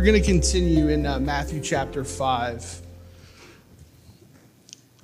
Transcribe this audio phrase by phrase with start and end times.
[0.00, 2.80] we're going to continue in uh, Matthew chapter 5.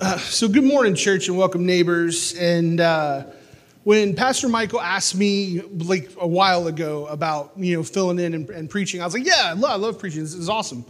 [0.00, 2.32] Uh, so, good morning, church, and welcome, neighbors.
[2.32, 3.24] And uh,
[3.84, 8.48] when Pastor Michael asked me like a while ago about you know filling in and,
[8.48, 10.22] and preaching, I was like, "Yeah, I love, I love preaching.
[10.22, 10.82] This is awesome."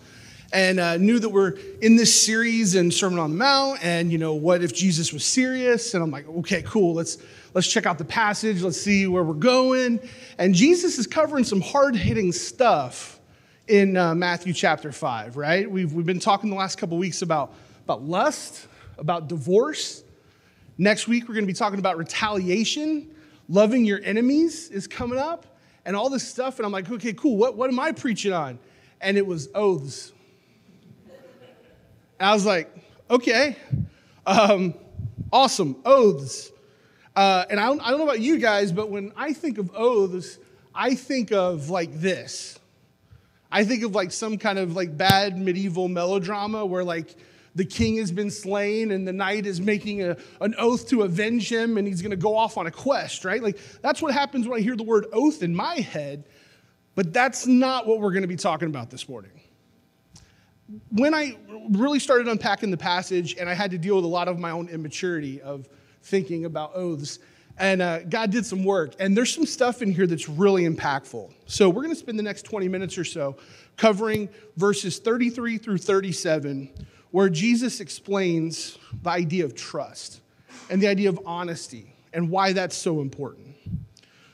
[0.52, 4.18] And uh, knew that we're in this series and Sermon on the Mount, and you
[4.18, 5.94] know, what if Jesus was serious?
[5.94, 6.94] And I'm like, "Okay, cool.
[6.94, 7.18] Let's
[7.54, 8.62] let's check out the passage.
[8.62, 9.98] Let's see where we're going."
[10.38, 13.15] And Jesus is covering some hard hitting stuff
[13.68, 15.68] in uh, Matthew chapter 5, right?
[15.68, 17.52] We've, we've been talking the last couple weeks about,
[17.84, 20.04] about lust, about divorce.
[20.78, 23.10] Next week, we're going to be talking about retaliation.
[23.48, 25.46] Loving your enemies is coming up,
[25.84, 26.58] and all this stuff.
[26.58, 27.36] And I'm like, okay, cool.
[27.36, 28.58] What, what am I preaching on?
[29.00, 30.12] And it was oaths.
[32.18, 32.74] And I was like,
[33.10, 33.56] okay,
[34.26, 34.74] um,
[35.32, 36.50] awesome, oaths.
[37.14, 39.70] Uh, and I don't, I don't know about you guys, but when I think of
[39.74, 40.38] oaths,
[40.74, 42.58] I think of like this.
[43.50, 47.14] I think of like some kind of like bad medieval melodrama where like
[47.54, 51.50] the king has been slain and the knight is making a, an oath to avenge
[51.50, 53.42] him and he's going to go off on a quest, right?
[53.42, 56.24] Like that's what happens when I hear the word oath in my head,
[56.94, 59.30] but that's not what we're going to be talking about this morning.
[60.90, 61.36] When I
[61.70, 64.50] really started unpacking the passage and I had to deal with a lot of my
[64.50, 65.68] own immaturity of
[66.02, 67.20] thinking about oaths,
[67.58, 68.94] and uh, God did some work.
[68.98, 71.32] And there's some stuff in here that's really impactful.
[71.46, 73.36] So we're going to spend the next 20 minutes or so
[73.76, 76.70] covering verses 33 through 37,
[77.10, 80.20] where Jesus explains the idea of trust
[80.70, 83.54] and the idea of honesty and why that's so important.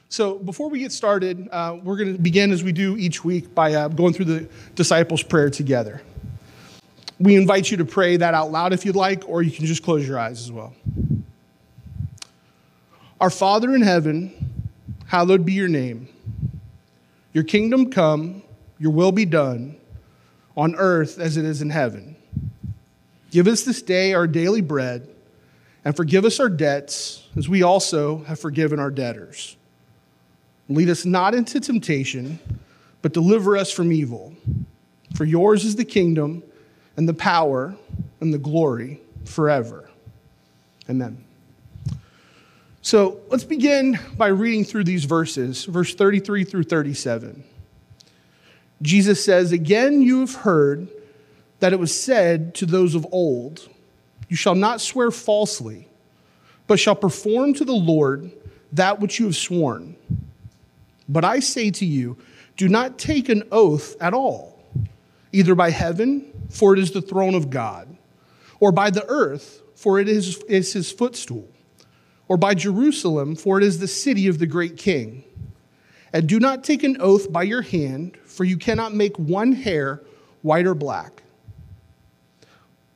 [0.08, 3.54] So before we get started, uh, we're going to begin as we do each week
[3.54, 6.02] by uh, going through the disciples' prayer together.
[7.18, 9.82] We invite you to pray that out loud if you'd like, or you can just
[9.82, 10.74] close your eyes as well.
[13.22, 14.32] Our Father in heaven,
[15.06, 16.08] hallowed be your name.
[17.32, 18.42] Your kingdom come,
[18.80, 19.76] your will be done,
[20.56, 22.16] on earth as it is in heaven.
[23.30, 25.08] Give us this day our daily bread,
[25.84, 29.56] and forgive us our debts, as we also have forgiven our debtors.
[30.68, 32.40] Lead us not into temptation,
[33.02, 34.34] but deliver us from evil.
[35.14, 36.42] For yours is the kingdom,
[36.96, 37.76] and the power,
[38.20, 39.88] and the glory forever.
[40.90, 41.21] Amen.
[42.84, 47.44] So let's begin by reading through these verses, verse 33 through 37.
[48.82, 50.88] Jesus says, Again, you have heard
[51.60, 53.68] that it was said to those of old,
[54.28, 55.86] You shall not swear falsely,
[56.66, 58.32] but shall perform to the Lord
[58.72, 59.94] that which you have sworn.
[61.08, 62.16] But I say to you,
[62.56, 64.58] do not take an oath at all,
[65.30, 67.96] either by heaven, for it is the throne of God,
[68.58, 71.51] or by the earth, for it is, is his footstool
[72.32, 75.22] or by Jerusalem, for it is the city of the great king.
[76.14, 80.00] And do not take an oath by your hand, for you cannot make one hair
[80.40, 81.22] white or black.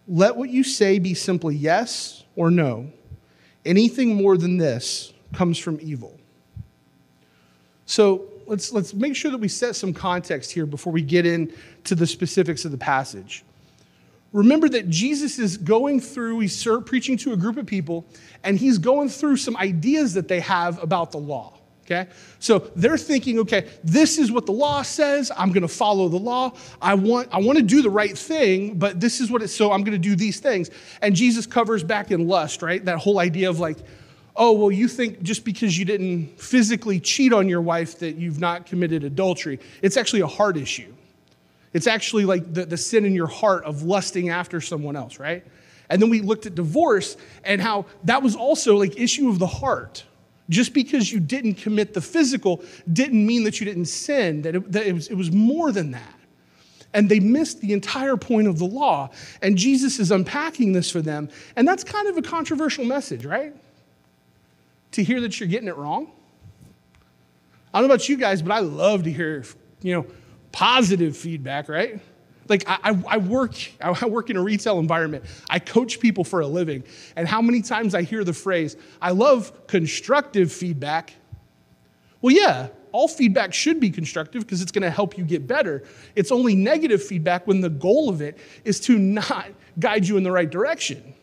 [0.08, 2.90] Let what you say be simply yes or no.
[3.66, 6.18] Anything more than this comes from evil.
[7.84, 11.94] So let's, let's make sure that we set some context here before we get into
[11.94, 13.44] the specifics of the passage
[14.36, 18.04] remember that Jesus is going through, he's preaching to a group of people,
[18.44, 21.54] and he's going through some ideas that they have about the law.
[21.84, 22.10] Okay?
[22.38, 25.32] So they're thinking, okay, this is what the law says.
[25.36, 26.52] I'm going to follow the law.
[26.82, 29.72] I want, I want to do the right thing, but this is what it's so
[29.72, 30.68] I'm going to do these things.
[31.00, 32.84] And Jesus covers back in lust, right?
[32.84, 33.78] That whole idea of like,
[34.34, 38.40] oh, well, you think just because you didn't physically cheat on your wife that you've
[38.40, 39.60] not committed adultery.
[39.80, 40.92] It's actually a heart issue.
[41.76, 45.44] It's actually like the, the sin in your heart of lusting after someone else, right?
[45.90, 49.46] And then we looked at divorce and how that was also like issue of the
[49.46, 50.02] heart.
[50.48, 54.72] Just because you didn't commit the physical didn't mean that you didn't sin, that it,
[54.72, 56.14] that it, was, it was more than that.
[56.94, 59.10] And they missed the entire point of the law.
[59.42, 61.28] And Jesus is unpacking this for them.
[61.56, 63.54] And that's kind of a controversial message, right?
[64.92, 66.10] To hear that you're getting it wrong.
[67.74, 69.44] I don't know about you guys, but I love to hear,
[69.82, 70.06] you know,
[70.52, 72.00] positive feedback, right?
[72.48, 75.24] Like I, I, work, I work in a retail environment.
[75.50, 76.84] I coach people for a living.
[77.16, 81.14] And how many times I hear the phrase, I love constructive feedback.
[82.22, 85.84] Well, yeah, all feedback should be constructive because it's going to help you get better.
[86.14, 90.22] It's only negative feedback when the goal of it is to not guide you in
[90.22, 91.14] the right direction.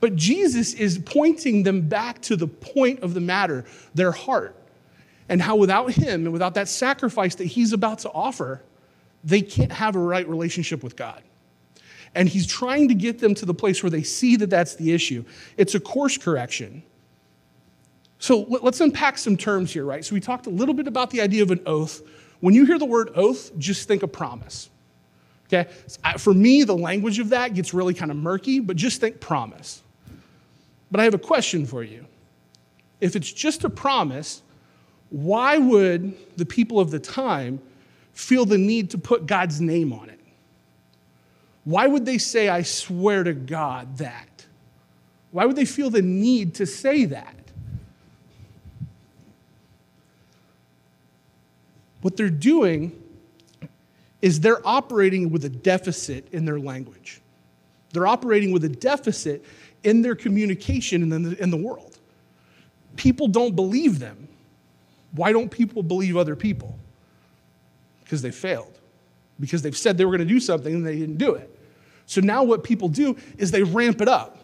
[0.00, 4.56] But Jesus is pointing them back to the point of the matter, their heart
[5.30, 8.60] and how without him and without that sacrifice that he's about to offer,
[9.22, 11.22] they can't have a right relationship with God.
[12.16, 14.92] And he's trying to get them to the place where they see that that's the
[14.92, 15.24] issue.
[15.56, 16.82] It's a course correction.
[18.18, 20.04] So let's unpack some terms here, right?
[20.04, 22.02] So we talked a little bit about the idea of an oath,
[22.40, 24.68] When you hear the word oath, just think of promise.
[25.46, 25.70] Okay?
[26.18, 29.82] For me, the language of that gets really kind of murky, but just think promise.
[30.90, 32.06] But I have a question for you.
[33.00, 34.42] If it's just a promise,
[35.10, 37.60] why would the people of the time
[38.12, 40.20] feel the need to put God's name on it?
[41.64, 44.46] Why would they say, I swear to God that?
[45.32, 47.34] Why would they feel the need to say that?
[52.02, 53.00] What they're doing
[54.22, 57.20] is they're operating with a deficit in their language.
[57.92, 59.44] They're operating with a deficit
[59.82, 61.98] in their communication in the, in the world.
[62.96, 64.28] People don't believe them.
[65.12, 66.78] Why don't people believe other people?
[68.04, 68.78] Because they failed.
[69.38, 71.56] Because they've said they were going to do something and they didn't do it.
[72.06, 74.38] So now what people do is they ramp it up.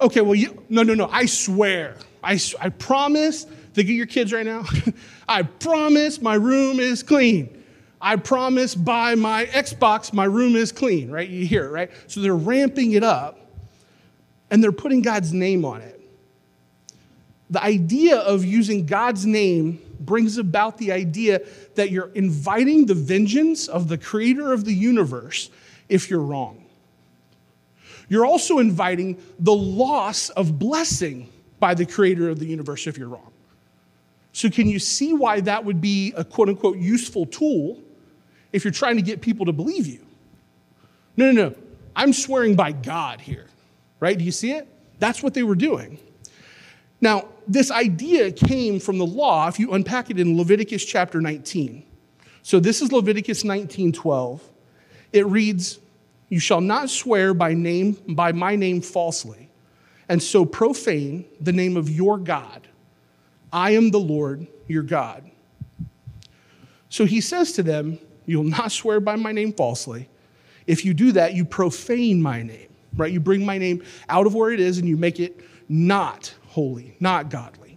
[0.00, 1.96] Okay, well, you, no, no, no, I swear.
[2.22, 3.44] I, I promise.
[3.44, 4.64] Think of your kids right now.
[5.28, 7.64] I promise my room is clean.
[8.00, 11.28] I promise by my Xbox my room is clean, right?
[11.28, 11.90] You hear it, right?
[12.06, 13.38] So they're ramping it up
[14.50, 16.00] and they're putting God's name on it.
[17.48, 21.40] The idea of using God's name brings about the idea
[21.74, 25.50] that you're inviting the vengeance of the creator of the universe
[25.88, 26.64] if you're wrong.
[28.08, 31.28] You're also inviting the loss of blessing
[31.58, 33.32] by the creator of the universe if you're wrong.
[34.32, 37.82] So, can you see why that would be a quote unquote useful tool
[38.52, 40.04] if you're trying to get people to believe you?
[41.16, 41.54] No, no, no.
[41.96, 43.46] I'm swearing by God here,
[43.98, 44.16] right?
[44.16, 44.68] Do you see it?
[44.98, 45.98] That's what they were doing.
[47.00, 51.84] Now, this idea came from the law if you unpack it in Leviticus chapter 19.
[52.42, 54.40] So this is Leviticus 19:12.
[55.12, 55.78] It reads,
[56.28, 59.48] "You shall not swear by name by my name falsely,
[60.08, 62.68] and so profane the name of your God.
[63.52, 65.30] I am the Lord your God."
[66.88, 70.08] So he says to them, "You'll not swear by my name falsely.
[70.66, 73.12] If you do that, you profane my name." Right?
[73.12, 75.38] You bring my name out of where it is and you make it
[75.68, 77.76] not holy, not godly.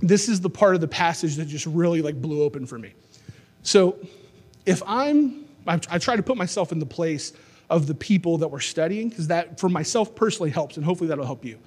[0.00, 2.94] This is the part of the passage that just really like blew open for me.
[3.62, 3.96] So,
[4.66, 7.32] if I'm, I, try to put myself in the place
[7.70, 11.24] of the people that we're studying, because that for myself personally helps, and hopefully that'll
[11.24, 11.60] help you.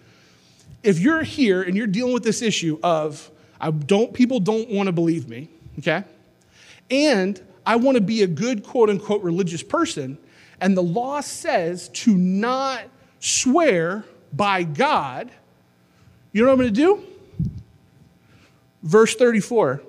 [0.84, 4.88] If you're here and you're dealing with this issue of I don't people don't want
[4.88, 5.48] to believe me,
[5.80, 6.04] okay?
[6.90, 10.18] And I want to be a good quote unquote religious person,
[10.60, 12.84] and the law says to not
[13.22, 15.32] swear by God,
[16.32, 17.04] you know what I'm going to do?
[18.84, 19.82] Verse 34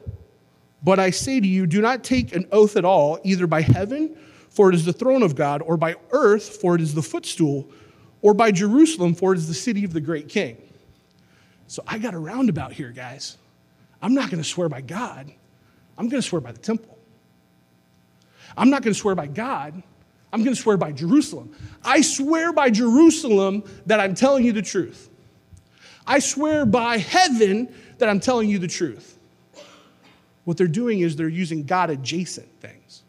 [0.83, 4.17] But I say to you, do not take an oath at all, either by heaven,
[4.51, 7.69] for it is the throne of God, or by earth, for it is the footstool,
[8.21, 10.57] or by Jerusalem, for it is the city of the great king.
[11.67, 13.39] So I got a roundabout here, guys.
[14.03, 15.33] I'm not going to swear by God,
[15.97, 16.99] I'm going to swear by the temple.
[18.57, 19.83] I'm not going to swear by God,
[20.33, 21.55] I'm going to swear by Jerusalem.
[21.85, 25.11] I swear by Jerusalem that I'm telling you the truth.
[26.07, 29.19] I swear by heaven that I'm telling you the truth.
[30.45, 33.03] What they're doing is they're using God adjacent things.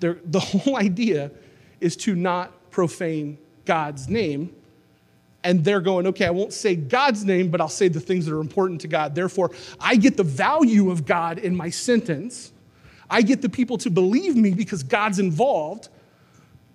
[0.00, 1.30] They're, the whole idea
[1.80, 4.54] is to not profane God's name.
[5.42, 8.34] And they're going, okay, I won't say God's name, but I'll say the things that
[8.34, 9.14] are important to God.
[9.14, 12.52] Therefore, I get the value of God in my sentence
[13.10, 15.88] I get the people to believe me because God's involved,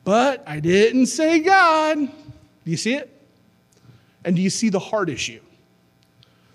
[0.04, 1.98] but I didn't say God.
[1.98, 3.10] Do you see it?
[4.25, 5.39] And do you see the heart issue?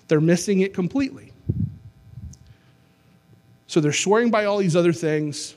[0.08, 1.32] They're missing it completely.
[3.68, 5.54] So they're swearing by all these other things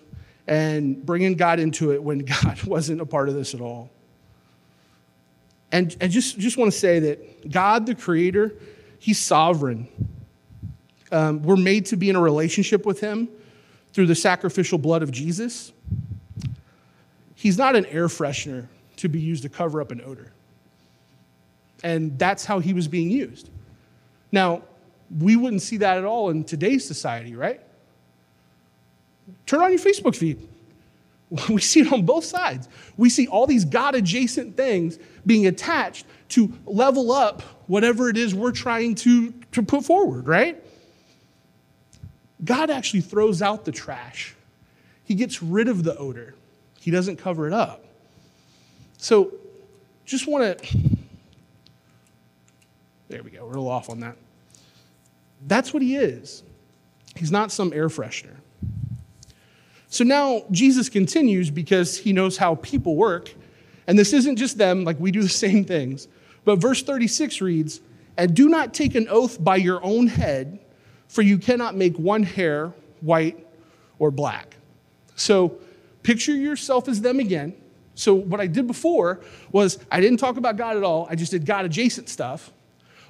[0.47, 3.89] and bringing God into it when God wasn't a part of this at all.
[5.71, 8.53] And I just, just want to say that God, the Creator,
[8.99, 9.87] He's sovereign.
[11.11, 13.27] Um, we're made to be in a relationship with Him
[13.93, 15.71] through the sacrificial blood of Jesus,
[17.35, 20.31] he's not an air freshener to be used to cover up an odor.
[21.83, 23.49] And that's how he was being used.
[24.31, 24.63] Now,
[25.19, 27.61] we wouldn't see that at all in today's society, right?
[29.45, 30.39] Turn on your Facebook feed.
[31.49, 32.69] We see it on both sides.
[32.95, 38.35] We see all these God adjacent things being attached to level up whatever it is
[38.35, 40.62] we're trying to, to put forward, right?
[42.43, 44.35] God actually throws out the trash.
[45.03, 46.35] He gets rid of the odor.
[46.79, 47.85] He doesn't cover it up.
[48.97, 49.31] So,
[50.05, 50.79] just want to.
[53.09, 53.41] There we go.
[53.41, 54.17] We're a little off on that.
[55.45, 56.43] That's what he is.
[57.15, 58.35] He's not some air freshener.
[59.89, 63.31] So now Jesus continues because he knows how people work.
[63.85, 66.07] And this isn't just them, like we do the same things.
[66.45, 67.81] But verse 36 reads,
[68.17, 70.59] And do not take an oath by your own head
[71.07, 73.45] for you cannot make one hair white
[73.99, 74.55] or black.
[75.15, 75.57] So
[76.03, 77.55] picture yourself as them again.
[77.95, 81.31] So, what I did before was I didn't talk about God at all, I just
[81.31, 82.51] did God adjacent stuff.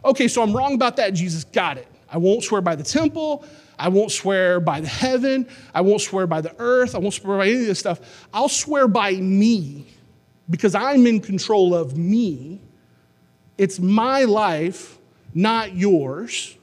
[0.04, 1.46] Okay, so I'm wrong about that, Jesus.
[1.46, 1.88] Got it.
[2.10, 3.46] I won't swear by the temple.
[3.80, 5.48] I won't swear by the heaven.
[5.74, 6.96] I won't swear by the earth.
[6.96, 8.28] I won't swear by any of this stuff.
[8.34, 9.88] I'll swear by me
[10.50, 12.62] because I'm in control of me.
[13.58, 15.00] It's my life,
[15.34, 16.58] not yours.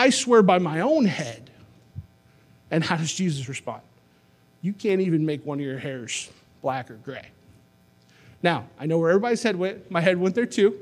[0.00, 1.50] I swear by my own head.
[2.70, 3.82] And how does Jesus respond?
[4.62, 6.30] You can't even make one of your hairs
[6.62, 7.28] black or gray.
[8.42, 9.90] Now, I know where everybody's head went.
[9.90, 10.74] My head went there too.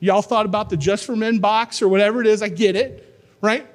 [0.00, 2.40] Y'all thought about the Just for Men box or whatever it is.
[2.40, 3.66] I get it, right?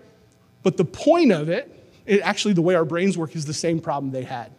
[0.64, 1.72] But the point of it,
[2.08, 4.52] it actually, the way our brains work, is the same problem they had.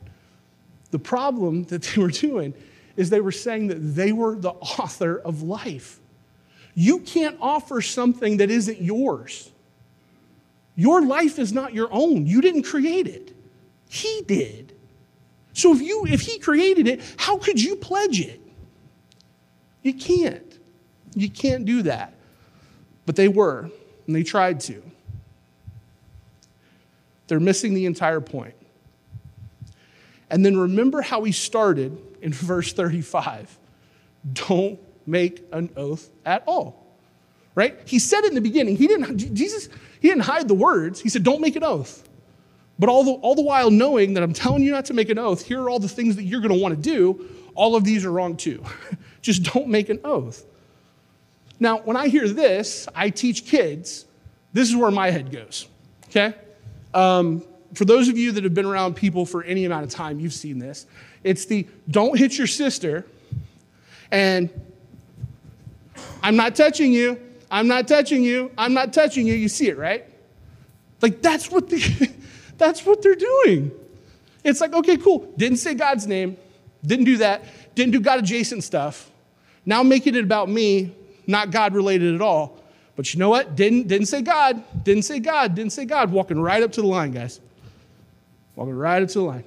[0.92, 2.54] The problem that they were doing
[2.96, 5.99] is they were saying that they were the author of life.
[6.76, 9.50] You can't offer something that isn't yours.
[10.76, 12.26] Your life is not your own.
[12.26, 13.36] You didn't create it.
[13.88, 14.74] He did.
[15.52, 18.40] So if you if he created it, how could you pledge it?
[19.82, 20.58] You can't.
[21.14, 22.14] You can't do that.
[23.06, 23.70] But they were,
[24.06, 24.82] and they tried to.
[27.26, 28.54] They're missing the entire point.
[30.30, 33.58] And then remember how he started in verse 35.
[34.32, 36.86] Don't make an oath at all.
[37.54, 37.78] Right?
[37.85, 38.76] He said in the beginning.
[38.76, 39.69] He didn't Jesus
[40.00, 41.00] he didn't hide the words.
[41.00, 42.09] He said don't make an oath.
[42.78, 45.19] But all the, all the while knowing that I'm telling you not to make an
[45.19, 47.28] oath, here are all the things that you're going to want to do.
[47.54, 48.64] All of these are wrong too.
[49.23, 50.47] Just don't make an oath.
[51.59, 54.07] Now, when I hear this, I teach kids,
[54.54, 55.69] this is where my head goes,
[56.07, 56.35] okay?
[56.95, 60.19] Um, for those of you that have been around people for any amount of time,
[60.19, 60.87] you've seen this.
[61.23, 63.04] It's the don't hit your sister
[64.11, 64.49] and
[66.23, 69.35] I'm not touching you, I'm not touching you, I'm not touching you.
[69.35, 70.07] You see it, right?
[71.02, 72.11] Like that's what the,
[72.59, 73.73] that's what they're doing.
[74.45, 75.33] It's like, okay, cool.
[75.37, 76.37] Didn't say God's name,
[76.85, 79.11] didn't do that, didn't do God adjacent stuff.
[79.66, 80.95] Now making it about me
[81.26, 82.59] not God related at all.
[82.97, 83.57] But you know what?
[83.57, 86.11] Didn't, didn't say God, didn't say God, didn't say God.
[86.11, 87.40] Walking right up to the line, guys.
[88.57, 89.45] Walking right up to the line.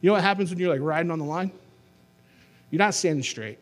[0.00, 1.50] You know what happens when you're like riding on the line?
[2.70, 3.58] You're not standing straight.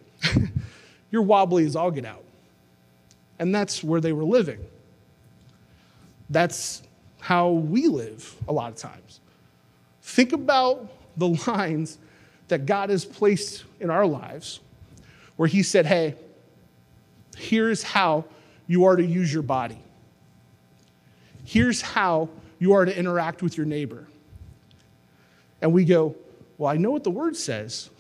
[1.11, 2.23] you're wobbly as all get out.
[3.39, 4.65] And that's where they were living.
[6.31, 6.83] That's
[7.21, 9.21] how we live a lot of times.
[10.03, 11.99] Think about the lines
[12.49, 14.61] that God has placed in our lives
[15.37, 16.15] where He said, Hey,
[17.37, 18.25] Here's how
[18.67, 19.79] you are to use your body.
[21.45, 24.09] Here's how you are to interact with your neighbor.
[25.61, 26.15] And we go,
[26.59, 27.91] Well, I know what the word says.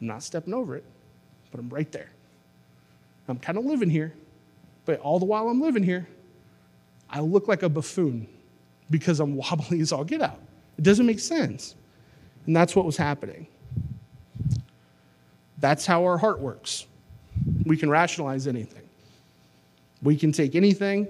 [0.00, 0.84] I'm not stepping over it,
[1.50, 2.10] but I'm right there.
[3.30, 4.14] I'm kind of living here,
[4.84, 6.08] but all the while I'm living here,
[7.08, 8.26] I look like a buffoon
[8.90, 10.40] because I'm wobbly as all get out.
[10.78, 11.74] It doesn't make sense.
[12.46, 13.46] And that's what was happening.
[15.58, 16.86] That's how our heart works.
[17.64, 18.88] We can rationalize anything.
[20.02, 21.06] We can take anything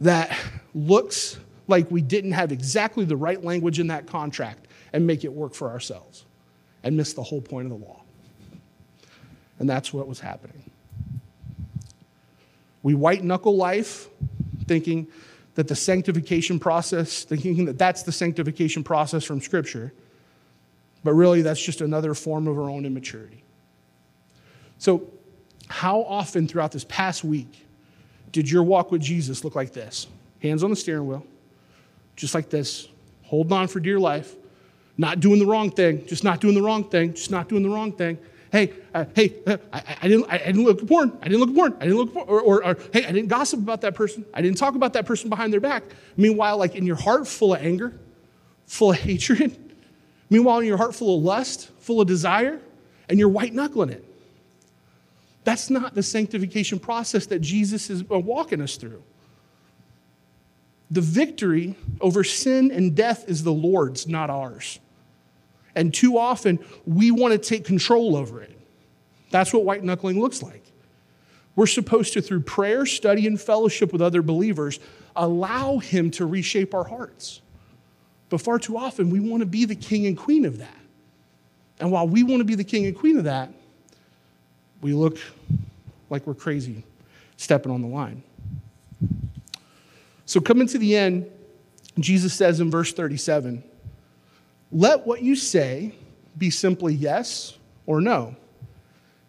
[0.00, 0.36] that
[0.74, 1.38] looks
[1.68, 5.54] like we didn't have exactly the right language in that contract and make it work
[5.54, 6.24] for ourselves
[6.82, 8.02] and miss the whole point of the law.
[9.58, 10.71] And that's what was happening.
[12.82, 14.08] We white knuckle life
[14.66, 15.08] thinking
[15.54, 19.92] that the sanctification process, thinking that that's the sanctification process from Scripture,
[21.04, 23.44] but really that's just another form of our own immaturity.
[24.78, 25.08] So,
[25.68, 27.66] how often throughout this past week
[28.30, 30.06] did your walk with Jesus look like this?
[30.42, 31.24] Hands on the steering wheel,
[32.16, 32.88] just like this,
[33.22, 34.34] holding on for dear life,
[34.98, 37.68] not doing the wrong thing, just not doing the wrong thing, just not doing the
[37.68, 38.18] wrong thing.
[38.52, 41.16] Hey, uh, hey, uh, I, I, didn't, I, didn't look porn.
[41.22, 41.74] I didn't look porn.
[41.80, 42.28] I didn't look porn.
[42.28, 44.26] Or, or, or, hey, I didn't gossip about that person.
[44.34, 45.84] I didn't talk about that person behind their back.
[46.18, 47.98] Meanwhile, like in your heart, full of anger,
[48.66, 49.56] full of hatred.
[50.28, 52.60] Meanwhile, in your heart, full of lust, full of desire,
[53.08, 54.04] and you're white knuckling it.
[55.44, 59.02] That's not the sanctification process that Jesus is uh, walking us through.
[60.90, 64.78] The victory over sin and death is the Lord's, not ours.
[65.74, 68.58] And too often, we want to take control over it.
[69.30, 70.62] That's what white knuckling looks like.
[71.56, 74.80] We're supposed to, through prayer, study, and fellowship with other believers,
[75.16, 77.40] allow Him to reshape our hearts.
[78.28, 80.76] But far too often, we want to be the king and queen of that.
[81.80, 83.50] And while we want to be the king and queen of that,
[84.80, 85.18] we look
[86.10, 86.84] like we're crazy
[87.36, 88.22] stepping on the line.
[90.26, 91.30] So, coming to the end,
[91.98, 93.64] Jesus says in verse 37
[94.72, 95.94] Let what you say
[96.38, 98.34] be simply yes or no.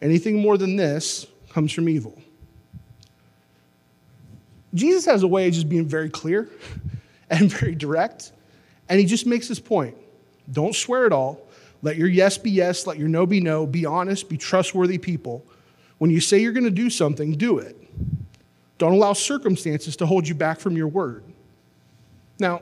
[0.01, 2.17] Anything more than this comes from evil.
[4.73, 6.49] Jesus has a way of just being very clear
[7.29, 8.31] and very direct.
[8.89, 9.95] And he just makes his point.
[10.51, 11.39] Don't swear at all.
[11.81, 13.65] Let your yes be yes, let your no be no.
[13.65, 15.45] Be honest, be trustworthy people.
[15.97, 17.77] When you say you're going to do something, do it.
[18.77, 21.23] Don't allow circumstances to hold you back from your word.
[22.39, 22.61] Now,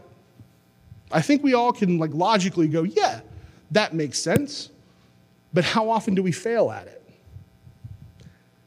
[1.11, 3.21] I think we all can like logically go, yeah,
[3.71, 4.69] that makes sense.
[5.53, 7.01] But how often do we fail at it?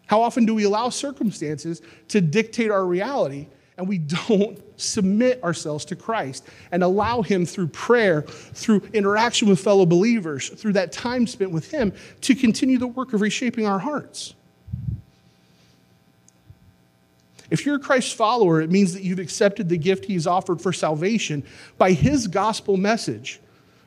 [0.07, 3.47] How often do we allow circumstances to dictate our reality
[3.77, 3.99] and we
[4.29, 10.49] don't submit ourselves to Christ and allow Him through prayer, through interaction with fellow believers,
[10.51, 14.35] through that time spent with Him to continue the work of reshaping our hearts?
[17.51, 20.73] If you're a Christ follower, it means that you've accepted the gift He's offered for
[20.73, 21.45] salvation
[21.77, 23.41] by His gospel message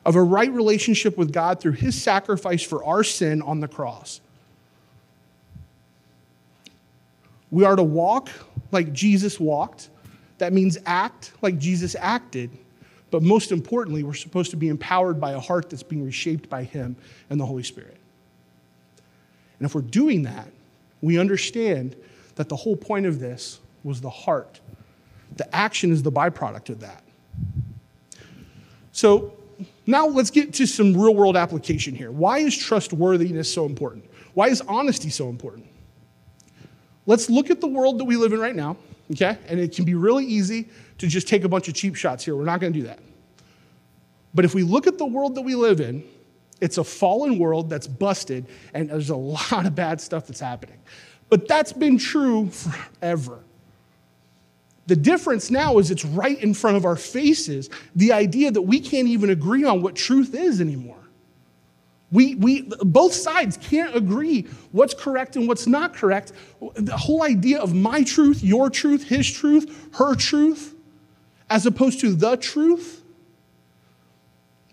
[0.04, 4.20] of a right relationship with God through His sacrifice for our sin on the cross.
[7.50, 8.30] We are to walk
[8.70, 9.88] like Jesus walked.
[10.38, 12.50] That means act like Jesus acted.
[13.10, 16.64] But most importantly, we're supposed to be empowered by a heart that's being reshaped by
[16.64, 16.94] Him
[17.30, 17.96] and the Holy Spirit.
[19.58, 20.48] And if we're doing that,
[21.00, 21.96] we understand
[22.38, 24.60] that the whole point of this was the heart.
[25.36, 27.04] The action is the byproduct of that.
[28.92, 29.34] So
[29.86, 32.10] now let's get to some real world application here.
[32.10, 34.06] Why is trustworthiness so important?
[34.34, 35.66] Why is honesty so important?
[37.08, 38.76] let's look at the world that we live in right now,
[39.10, 39.38] okay?
[39.48, 40.68] And it can be really easy
[40.98, 42.36] to just take a bunch of cheap shots here.
[42.36, 43.00] We're not to do that.
[44.34, 46.04] But if we look at the world that we live in,
[46.60, 49.16] it's a fallen world that's busted, and there's a
[49.52, 50.78] lot of bad stuff that's happening.
[51.28, 53.40] But that's been true forever.
[54.86, 58.80] The difference now is it's right in front of our faces the idea that we
[58.80, 60.96] can't even agree on what truth is anymore.
[62.10, 66.32] We, we, both sides can't agree what's correct and what's not correct.
[66.74, 70.74] The whole idea of my truth, your truth, his truth, her truth,
[71.50, 73.02] as opposed to the truth.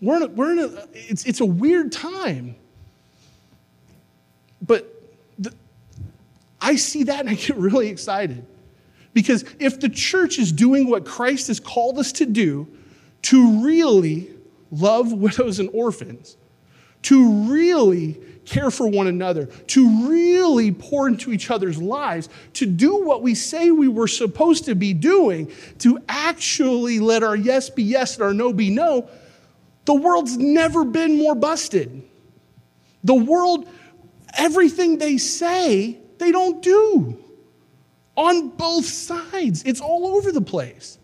[0.00, 2.56] We're in a, we're in a it's, it's a weird time.
[4.62, 4.95] But
[6.66, 8.44] I see that and I get really excited.
[9.14, 12.66] Because if the church is doing what Christ has called us to do,
[13.22, 14.30] to really
[14.72, 16.36] love widows and orphans,
[17.02, 18.14] to really
[18.46, 23.36] care for one another, to really pour into each other's lives, to do what we
[23.36, 28.24] say we were supposed to be doing, to actually let our yes be yes and
[28.24, 29.08] our no be no,
[29.84, 32.02] the world's never been more busted.
[33.04, 33.68] The world,
[34.36, 37.22] everything they say, they don't do
[38.16, 39.62] on both sides.
[39.64, 40.98] It's all over the place.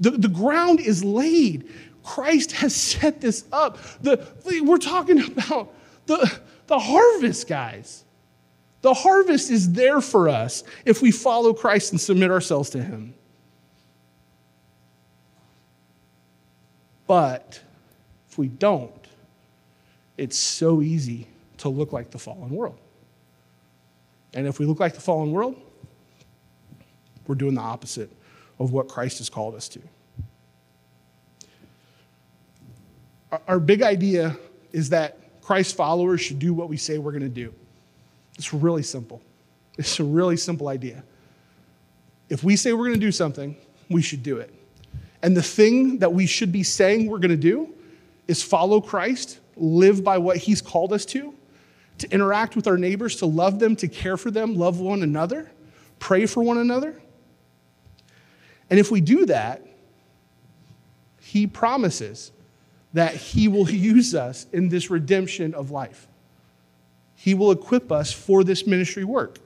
[0.00, 1.68] The, the ground is laid.
[2.02, 3.78] Christ has set this up.
[4.02, 4.26] The,
[4.64, 5.74] we're talking about
[6.06, 8.04] the, the harvest, guys.
[8.80, 13.14] The harvest is there for us if we follow Christ and submit ourselves to Him.
[17.06, 17.60] But
[18.28, 18.92] if we don't,
[20.16, 21.26] it's so easy
[21.58, 22.78] to look like the fallen world.
[24.34, 25.60] And if we look like the fallen world,
[27.26, 28.10] we're doing the opposite
[28.58, 29.80] of what Christ has called us to.
[33.46, 34.36] our big idea
[34.72, 37.52] is that Christ followers should do what we say we're going to do.
[38.36, 39.22] It's really simple.
[39.76, 41.04] It's a really simple idea.
[42.28, 43.56] If we say we're going to do something,
[43.88, 44.52] we should do it.
[45.22, 47.72] And the thing that we should be saying we're going to do
[48.26, 51.34] is follow Christ, live by what he's called us to,
[51.98, 55.50] to interact with our neighbors, to love them, to care for them, love one another,
[55.98, 57.00] pray for one another.
[58.70, 59.62] And if we do that,
[61.20, 62.32] he promises
[62.94, 66.06] that He will use us in this redemption of life.
[67.14, 69.38] He will equip us for this ministry work.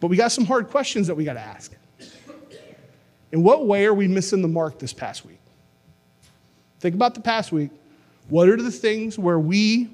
[0.00, 1.72] But we got some hard questions that we got to ask.
[3.30, 5.40] In what way are we missing the mark this past week?
[6.80, 7.70] Think about the past week.
[8.28, 9.90] What are the things where we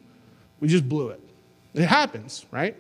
[0.60, 1.20] we just blew it?
[1.74, 2.76] It happens, right?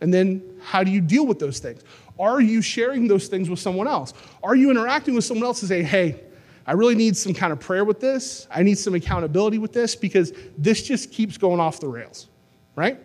[0.00, 1.82] And then how do you deal with those things?
[2.18, 4.14] Are you sharing those things with someone else?
[4.42, 6.20] Are you interacting with someone else to say, "Hey,
[6.66, 8.46] I really need some kind of prayer with this.
[8.50, 12.28] I need some accountability with this because this just keeps going off the rails,
[12.74, 12.98] right?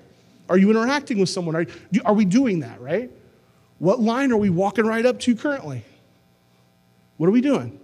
[0.47, 1.55] Are you interacting with someone?
[1.55, 1.65] Are,
[2.05, 3.11] are we doing that, right?
[3.79, 5.83] What line are we walking right up to currently?
[7.17, 7.79] What are we doing?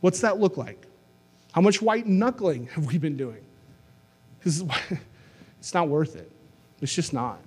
[0.00, 0.86] What's that look like?
[1.52, 3.44] How much white knuckling have we been doing?
[4.38, 4.62] Because
[5.62, 6.28] it's not worth it.
[6.80, 7.38] It's just not.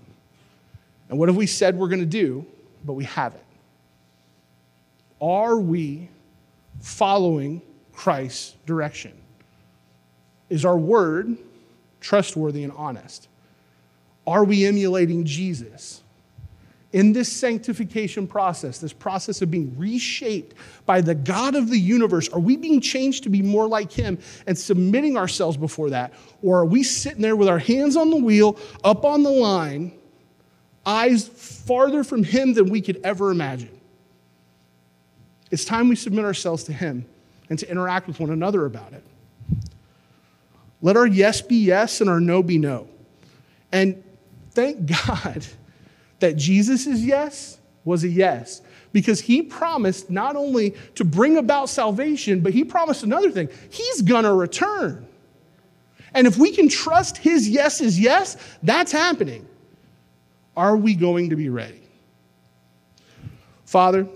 [1.10, 2.46] And what have we said we're going to do,
[2.86, 3.44] but we haven't?
[5.20, 6.08] Are we
[6.80, 9.12] following Christ's direction?
[10.50, 11.36] Is our word
[12.00, 13.28] trustworthy and honest?
[14.26, 16.02] Are we emulating Jesus
[16.96, 20.56] in this sanctification process, this process of being reshaped
[20.86, 24.18] by the God of the universe, are we being changed to be more like Him
[24.48, 26.14] and submitting ourselves before that?
[26.42, 29.92] Or are we sitting there with our hands on the wheel, up on the line,
[30.86, 33.78] eyes farther from Him than we could ever imagine?
[35.52, 37.06] It's time we submit ourselves to Him
[37.50, 39.04] and to interact with one another about it.
[40.82, 42.88] Let our yes be yes and our no be no.
[43.74, 44.02] And
[44.52, 45.46] thank God
[46.26, 52.40] that Jesus' yes was a yes because he promised not only to bring about salvation,
[52.40, 55.08] but he promised another thing he's gonna return.
[56.16, 59.48] And if we can trust his yes is yes, that's happening.
[60.58, 61.84] Are we going to be ready?
[63.66, 64.08] Father,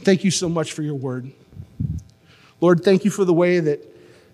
[0.00, 1.30] thank you so much for your word.
[2.62, 3.84] Lord, thank you for the way that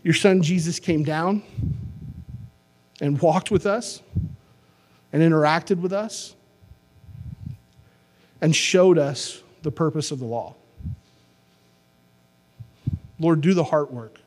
[0.04, 1.42] your son Jesus came down
[3.00, 4.00] and walked with us
[5.12, 6.36] and interacted with us
[8.40, 10.54] and showed us the purpose of the law.
[13.18, 14.18] Lord, do the heart work.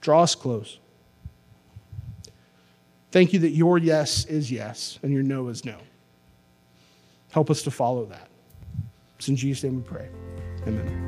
[0.00, 0.78] Draw us close.
[3.10, 5.78] Thank you that your yes is yes and your no is no.
[7.30, 8.28] Help us to follow that.
[9.18, 10.08] It's in Jesus' name we pray.
[10.66, 11.05] Amen.